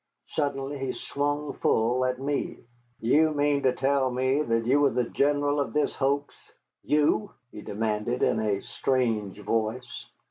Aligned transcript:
Suddenly 0.29 0.79
he 0.79 0.93
swung 0.93 1.53
full 1.53 2.03
at 2.05 2.19
me. 2.19 2.57
"Do 3.01 3.07
you 3.07 3.29
mean 3.35 3.61
to 3.61 3.71
tell 3.71 4.09
me 4.09 4.41
that 4.41 4.65
you 4.65 4.79
were 4.79 4.89
the 4.89 5.03
general 5.03 5.59
of 5.59 5.73
this 5.73 5.93
hoax 5.93 6.35
you?" 6.81 7.31
he 7.51 7.61
demanded 7.61 8.23
in 8.23 8.39
a 8.39 8.61
strange 8.63 9.37
voice. 9.41 10.07